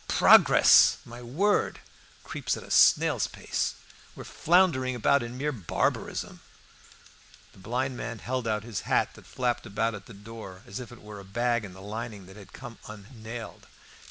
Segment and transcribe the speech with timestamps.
[0.07, 1.79] Progress, my word!
[2.23, 3.75] creeps at a snail's pace.
[4.15, 6.39] We are floundering about in mere barbarism."
[7.51, 10.91] The blind man held out his hat, that flapped about at the door, as if
[10.91, 13.67] it were a bag in the lining that had come unnailed.